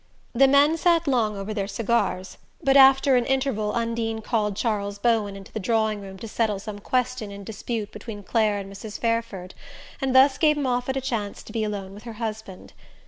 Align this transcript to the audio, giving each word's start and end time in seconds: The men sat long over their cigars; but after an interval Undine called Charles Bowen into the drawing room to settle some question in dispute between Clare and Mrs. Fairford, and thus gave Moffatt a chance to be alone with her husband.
The 0.33 0.47
men 0.47 0.77
sat 0.77 1.07
long 1.07 1.37
over 1.37 1.53
their 1.53 1.67
cigars; 1.67 2.39
but 2.63 2.75
after 2.75 3.15
an 3.17 3.25
interval 3.27 3.71
Undine 3.75 4.21
called 4.23 4.55
Charles 4.55 4.97
Bowen 4.97 5.35
into 5.35 5.51
the 5.51 5.59
drawing 5.59 6.01
room 6.01 6.17
to 6.17 6.27
settle 6.27 6.57
some 6.57 6.79
question 6.79 7.29
in 7.31 7.43
dispute 7.43 7.91
between 7.91 8.23
Clare 8.23 8.57
and 8.57 8.73
Mrs. 8.73 8.97
Fairford, 8.99 9.53
and 10.01 10.15
thus 10.15 10.39
gave 10.39 10.57
Moffatt 10.57 10.97
a 10.97 11.01
chance 11.01 11.43
to 11.43 11.53
be 11.53 11.63
alone 11.63 11.93
with 11.93 12.05
her 12.05 12.13
husband. 12.13 12.73